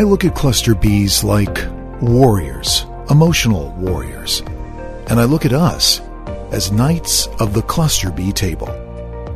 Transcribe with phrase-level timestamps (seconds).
[0.00, 1.58] I look at cluster Bs like
[2.00, 4.40] warriors, emotional warriors.
[5.10, 6.00] And I look at us
[6.52, 8.68] as knights of the cluster B table.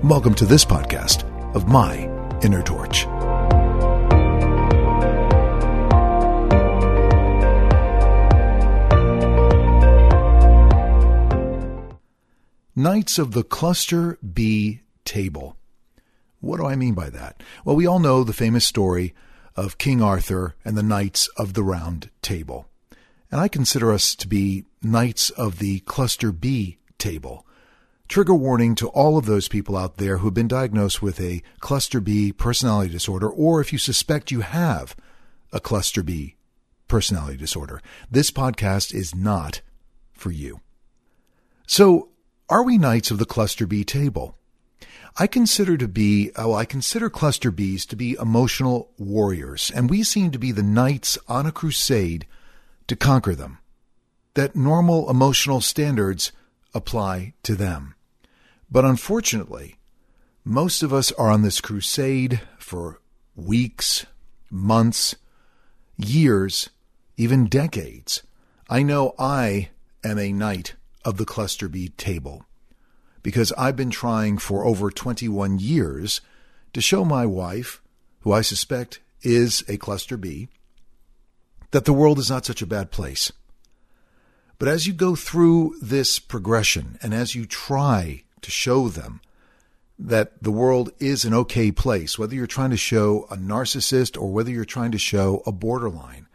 [0.03, 1.25] Welcome to this podcast
[1.55, 2.09] of My
[2.43, 3.05] Inner Torch.
[12.75, 15.59] Knights of the Cluster B table.
[16.41, 17.43] What do I mean by that?
[17.67, 19.13] Well, we all know the famous story
[19.57, 22.67] of King Arthur and the Knights of the Round Table.
[23.31, 27.47] And I consider us to be Knights of the Cluster B table.
[28.07, 31.43] Trigger warning to all of those people out there who have been diagnosed with a
[31.61, 34.95] Cluster B personality disorder, or if you suspect you have
[35.53, 36.37] a Cluster B
[36.87, 37.81] personality disorder.
[38.11, 39.63] This podcast is not
[40.13, 40.61] for you.
[41.67, 42.11] So,
[42.49, 44.37] are we Knights of the Cluster B table?
[45.17, 49.89] I consider to be, uh, well, I consider cluster Bs to be emotional warriors, and
[49.89, 52.27] we seem to be the knights on a crusade
[52.89, 53.59] to conquer them.
[54.35, 56.33] That normal emotional standards
[56.75, 57.95] apply to them.
[58.69, 59.77] But unfortunately,
[60.45, 63.01] most of us are on this crusade for
[63.37, 64.07] weeks,
[64.51, 65.15] months,
[65.97, 66.71] years,
[67.17, 68.25] even decades.
[68.69, 69.71] I know I
[70.03, 70.75] am a knight
[71.05, 72.47] of the cluster B table
[73.25, 76.21] because I've been trying for over 21 years
[76.75, 77.83] to show my wife,
[78.21, 80.49] who I suspect is a cluster B,
[81.73, 83.33] that the world is not such a bad place.
[84.59, 89.23] But as you go through this progression and as you try to show them
[89.99, 94.31] that the world is an okay place, whether you're trying to show a narcissist or
[94.31, 96.27] whether you're trying to show a borderline,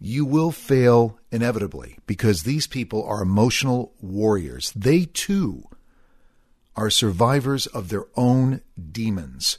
[0.00, 4.72] you will fail inevitably because these people are emotional warriors.
[4.74, 5.64] They too
[6.80, 9.58] are survivors of their own demons.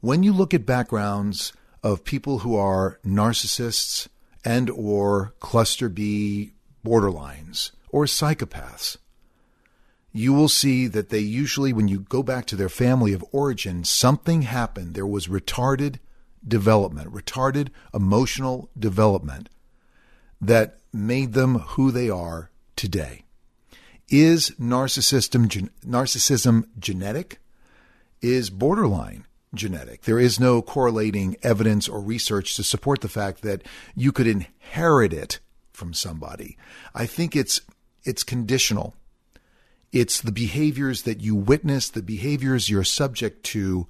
[0.00, 4.08] When you look at backgrounds of people who are narcissists
[4.44, 6.52] and or cluster B
[6.84, 8.98] borderlines or psychopaths,
[10.12, 13.82] you will see that they usually, when you go back to their family of origin,
[13.82, 14.94] something happened.
[14.94, 15.96] There was retarded
[16.46, 19.48] development, retarded emotional development
[20.42, 23.23] that made them who they are today.
[24.08, 27.38] Is narcissism, narcissism genetic?
[28.20, 30.02] Is borderline genetic?
[30.02, 33.62] There is no correlating evidence or research to support the fact that
[33.94, 35.40] you could inherit it
[35.72, 36.56] from somebody.
[36.94, 37.60] I think it's
[38.04, 38.94] it's conditional.
[39.92, 43.86] It's the behaviors that you witness, the behaviors you're subject to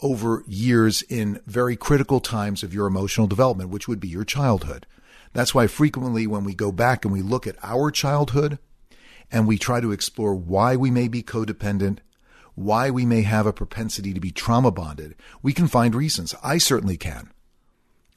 [0.00, 4.86] over years in very critical times of your emotional development, which would be your childhood.
[5.32, 8.58] That's why frequently when we go back and we look at our childhood,
[9.32, 11.98] and we try to explore why we may be codependent,
[12.54, 16.34] why we may have a propensity to be trauma bonded, we can find reasons.
[16.44, 17.30] I certainly can.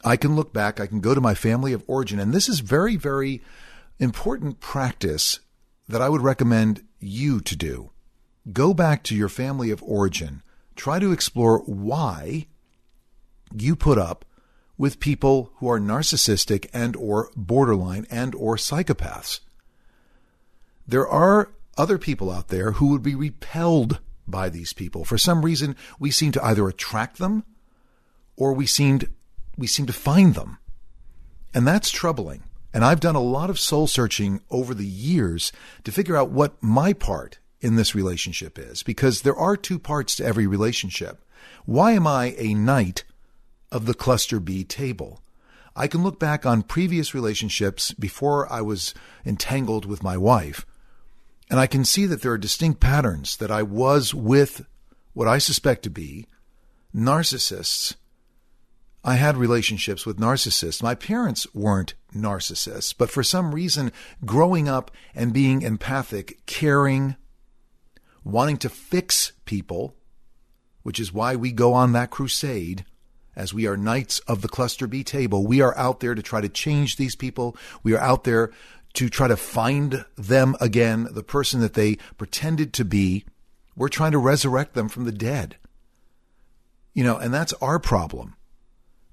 [0.03, 2.59] I can look back, I can go to my family of origin, and this is
[2.59, 3.41] very, very
[3.97, 5.39] important practice
[5.87, 7.91] that I would recommend you to do.
[8.51, 10.43] Go back to your family of origin,
[10.75, 12.45] try to explore why
[13.55, 14.25] you put up
[14.77, 19.39] with people who are narcissistic and or borderline and or psychopaths
[20.87, 25.05] there are other people out there who would be repelled by these people.
[25.05, 27.43] For some reason, we seem to either attract them
[28.35, 29.09] or we seemed
[29.57, 30.57] we seem to find them.
[31.53, 32.43] And that's troubling.
[32.73, 35.53] And I've done a lot of soul searching over the years
[35.85, 40.17] to figure out what my part in this relationship is because there are two parts
[40.17, 41.23] to every relationship.
[41.65, 43.05] Why am I a knight
[43.71, 45.21] of the cluster B table?
[45.73, 48.93] I can look back on previous relationships before I was
[49.25, 50.65] entangled with my wife
[51.49, 54.65] and I can see that there are distinct patterns that I was with
[55.13, 56.27] what I suspect to be
[56.93, 57.95] narcissists.
[59.03, 60.81] I had relationships with narcissists.
[60.81, 63.91] My parents weren't narcissists, but for some reason,
[64.25, 67.15] growing up and being empathic, caring,
[68.23, 69.95] wanting to fix people,
[70.81, 72.85] which is why we go on that crusade,
[73.35, 75.45] as we are knights of the cluster B table.
[75.45, 77.55] We are out there to try to change these people.
[77.83, 78.51] We are out there
[78.95, 83.25] to try to find them again, the person that they pretended to be.
[83.75, 85.57] We're trying to resurrect them from the dead.
[86.93, 88.35] You know, and that's our problem.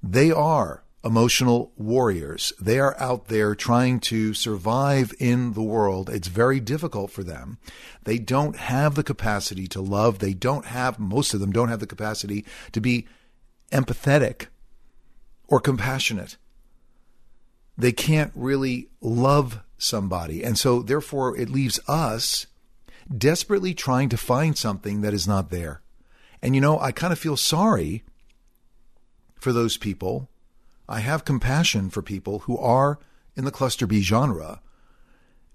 [0.03, 2.53] They are emotional warriors.
[2.61, 6.09] They are out there trying to survive in the world.
[6.09, 7.59] It's very difficult for them.
[8.05, 10.21] They don't have the capacity to love.
[10.21, 13.07] They don't have, most of them don't have the capacity to be
[13.73, 14.47] empathetic
[15.49, 16.37] or compassionate.
[17.77, 20.43] They can't really love somebody.
[20.43, 22.47] And so, therefore, it leaves us
[23.17, 25.83] desperately trying to find something that is not there.
[26.41, 28.03] And you know, I kind of feel sorry
[29.37, 30.29] for those people.
[30.89, 32.99] I have compassion for people who are
[33.37, 34.61] in the cluster B genre.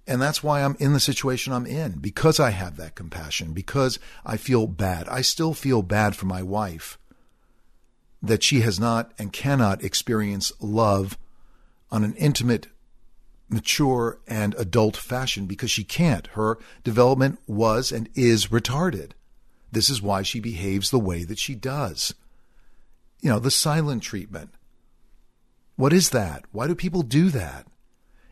[0.07, 4.00] And that's why I'm in the situation I'm in, because I have that compassion, because
[4.25, 5.09] I feel bad.
[5.09, 6.97] I still feel bad for my wife
[8.21, 11.18] that she has not and cannot experience love
[11.91, 12.68] on an intimate,
[13.49, 16.27] mature, and adult fashion because she can't.
[16.27, 19.11] Her development was and is retarded.
[19.71, 22.13] This is why she behaves the way that she does.
[23.21, 24.51] You know, the silent treatment.
[25.75, 26.45] What is that?
[26.51, 27.67] Why do people do that?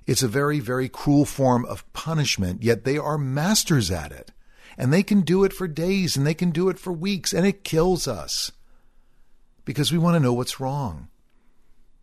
[0.05, 4.31] It's a very, very cruel form of punishment, yet they are masters at it.
[4.77, 7.45] And they can do it for days and they can do it for weeks, and
[7.45, 8.51] it kills us
[9.63, 11.07] because we want to know what's wrong.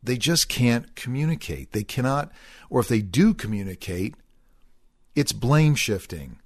[0.03, 1.73] They just can't communicate.
[1.73, 2.33] They cannot,
[2.69, 4.17] or if they do communicate,
[5.15, 6.39] it's blame shifting.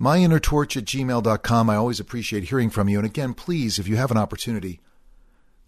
[0.00, 1.70] MyInnerTorch at gmail.com.
[1.70, 2.98] I always appreciate hearing from you.
[2.98, 4.80] And again, please, if you have an opportunity,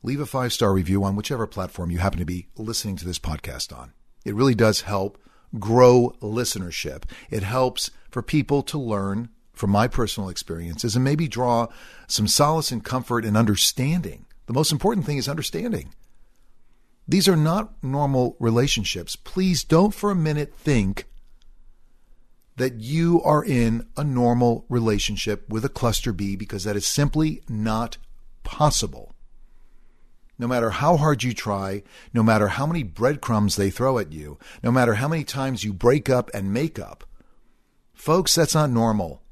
[0.03, 3.19] leave a five star review on whichever platform you happen to be listening to this
[3.19, 3.93] podcast on.
[4.25, 5.19] It really does help
[5.59, 7.05] grow listenership.
[7.31, 11.69] It helps for people to learn from my personal experiences and maybe draw
[12.07, 14.27] some solace and comfort and understanding.
[14.47, 15.95] The most important thing is understanding.
[17.09, 19.17] These are not normal relationships.
[19.17, 21.07] Please don't for a minute think
[22.57, 27.43] that you are in a normal relationship with a cluster B because that is simply
[27.49, 27.97] not
[28.43, 29.15] possible.
[30.39, 31.83] No matter how hard you try,
[32.13, 35.73] no matter how many breadcrumbs they throw at you, no matter how many times you
[35.73, 37.05] break up and make up,
[37.95, 39.23] folks, that's not normal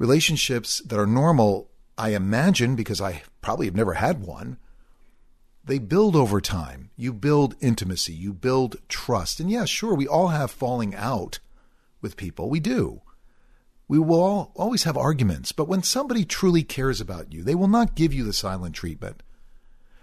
[0.00, 4.56] relationships that are normal, I imagine, because I probably have never had one,
[5.70, 6.90] they build over time.
[6.96, 9.38] You build intimacy, you build trust.
[9.38, 11.38] And yeah, sure, we all have falling out
[12.00, 12.50] with people.
[12.50, 13.02] We do.
[13.86, 17.68] We will all, always have arguments, but when somebody truly cares about you, they will
[17.68, 19.22] not give you the silent treatment.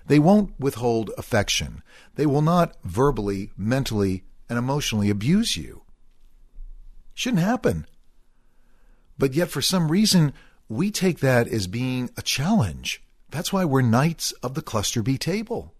[0.06, 1.84] They won't withhold affection.
[2.16, 5.84] They will not verbally, mentally, and emotionally abuse you.
[7.14, 7.86] Shouldn't happen.
[9.18, 10.32] But yet, for some reason,
[10.70, 13.02] we take that as being a challenge.
[13.30, 15.74] That's why we're knights of the cluster B table.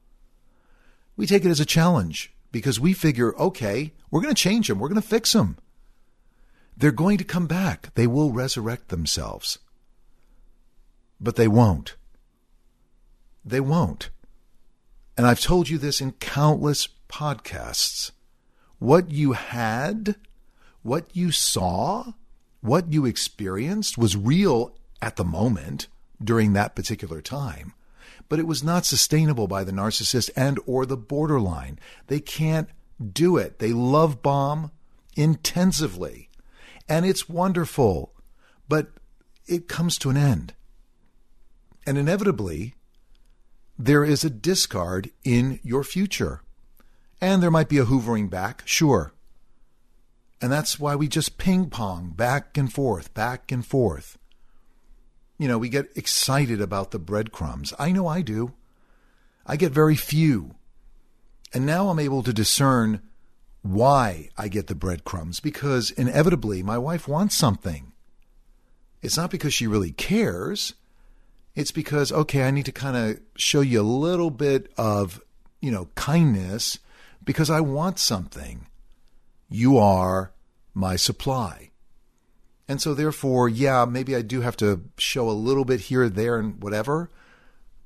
[1.16, 4.80] We take it as a challenge because we figure, okay, we're going to change them,
[4.80, 5.58] we're going to fix them.
[6.76, 9.60] They're going to come back, they will resurrect themselves.
[11.20, 11.96] But they won't.
[13.44, 14.10] They won't.
[15.18, 18.12] And I've told you this in countless podcasts.
[18.78, 20.16] What you had,
[20.84, 22.12] what you saw,
[22.62, 25.88] what you experienced was real at the moment
[26.24, 27.74] during that particular time
[28.30, 31.80] but it was not sustainable by the narcissist and or the borderline.
[32.08, 32.70] They can't
[33.14, 33.60] do it.
[33.60, 34.72] They love bomb
[35.16, 36.30] intensively
[36.90, 38.14] and it's wonderful
[38.70, 38.90] but
[39.48, 40.54] it comes to an end.
[41.86, 42.76] And inevitably
[43.80, 46.42] there is a discard in your future.
[47.22, 49.14] And there might be a hoovering back sure.
[50.42, 54.18] And that's why we just ping pong back and forth, back and forth.
[55.38, 57.74] You know, we get excited about the breadcrumbs.
[57.78, 58.54] I know I do.
[59.46, 60.56] I get very few.
[61.54, 63.02] And now I'm able to discern
[63.62, 67.92] why I get the breadcrumbs because inevitably my wife wants something.
[69.02, 70.74] It's not because she really cares.
[71.56, 75.22] It's because, okay, I need to kind of show you a little bit of,
[75.62, 76.80] you know, kindness
[77.24, 78.68] because I want something.
[79.50, 80.34] You are
[80.74, 81.72] my supply.
[82.68, 86.38] And so, therefore, yeah, maybe I do have to show a little bit here, there,
[86.38, 87.10] and whatever,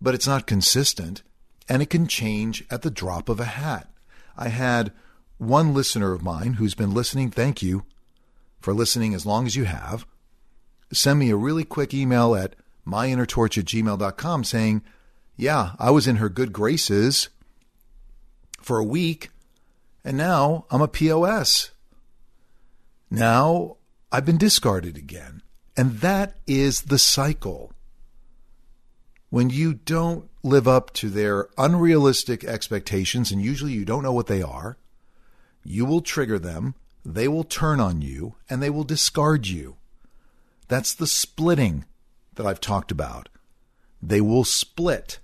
[0.02, 1.22] but it's not consistent.
[1.70, 3.90] And it can change at the drop of a hat.
[4.36, 4.92] I had
[5.38, 7.86] one listener of mine who's been listening, thank you
[8.60, 10.06] for listening as long as you have,
[10.94, 14.84] send me a really quick email at myinnertorch at gmail.com saying,
[15.36, 17.30] Yeah, I was in her good graces
[18.62, 19.30] for a week
[20.04, 21.72] and now I'm a POS.
[23.10, 23.78] Now
[24.12, 25.42] I've been discarded again.
[25.78, 27.72] And that is the cycle.
[29.30, 34.28] When you don't live up to their unrealistic expectations, and usually you don't know what
[34.28, 34.78] they are,
[35.64, 36.76] you will trigger them,
[37.06, 39.78] they will turn on you, and they will discard you.
[40.68, 41.86] That's the splitting
[42.36, 43.30] that I've talked about.
[44.02, 45.20] They will split.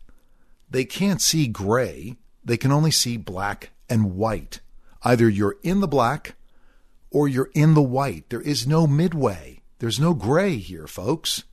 [0.69, 4.61] They can't see gray, they can only see black and white.
[5.03, 6.35] Either you're in the black
[7.17, 8.29] or you're in the white.
[8.29, 9.59] There is no midway.
[9.79, 11.45] There's no gray here, folks.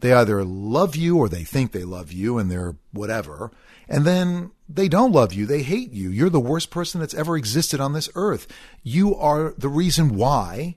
[0.00, 3.50] They either love you or they think they love you and they're whatever.
[3.88, 5.46] And then they don't love you.
[5.46, 6.10] They hate you.
[6.10, 8.46] You're the worst person that's ever existed on this earth.
[8.82, 10.76] You are the reason why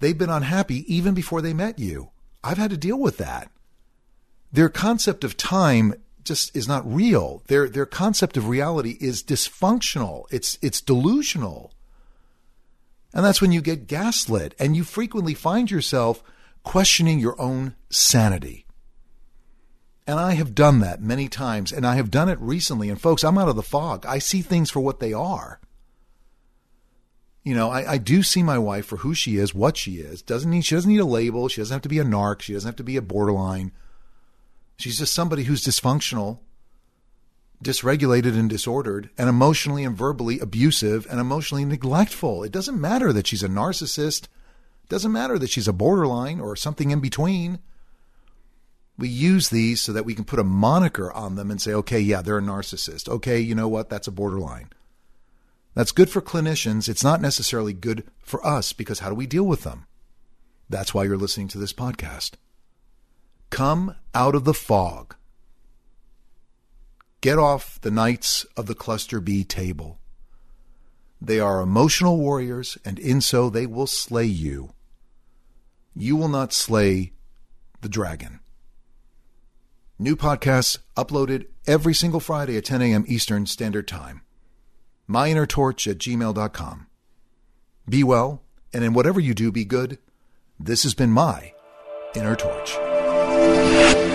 [0.00, 2.10] they've been unhappy even before they met you.
[2.44, 3.50] I've had to deal with that.
[4.52, 7.42] Their concept of time just is not real.
[7.46, 10.26] Their their concept of reality is dysfunctional.
[10.30, 11.72] It's it's delusional.
[13.12, 16.22] And that's when you get gaslit and you frequently find yourself
[16.62, 18.66] questioning your own sanity.
[20.06, 22.88] And I have done that many times, and I have done it recently.
[22.88, 24.04] And folks, I'm out of the fog.
[24.06, 25.60] I see things for what they are.
[27.44, 30.20] You know, I, I do see my wife for who she is, what she is.
[30.20, 31.48] Doesn't need she doesn't need a label.
[31.48, 32.42] She doesn't have to be a narc.
[32.42, 33.72] She doesn't have to be a borderline.
[34.78, 36.40] She's just somebody who's dysfunctional,
[37.62, 42.42] dysregulated and disordered, and emotionally and verbally abusive and emotionally neglectful.
[42.42, 44.24] It doesn't matter that she's a narcissist.
[44.24, 47.58] It doesn't matter that she's a borderline or something in between.
[48.96, 52.00] We use these so that we can put a moniker on them and say, okay,
[52.00, 53.08] yeah, they're a narcissist.
[53.08, 53.88] Okay, you know what?
[53.88, 54.70] That's a borderline.
[55.74, 56.88] That's good for clinicians.
[56.88, 59.86] It's not necessarily good for us because how do we deal with them?
[60.68, 62.32] That's why you're listening to this podcast.
[63.50, 65.16] Come out of the fog.
[67.20, 69.98] Get off the knights of the cluster B table.
[71.20, 74.70] They are emotional warriors, and in so they will slay you.
[75.94, 77.12] You will not slay
[77.82, 78.40] the dragon.
[79.98, 83.04] New podcasts uploaded every single Friday at 10 a.m.
[83.06, 84.22] Eastern Standard Time.
[85.10, 86.86] MyInnerTorch at gmail.com.
[87.86, 89.98] Be well, and in whatever you do, be good.
[90.58, 91.52] This has been my
[92.14, 94.09] Inner Torch.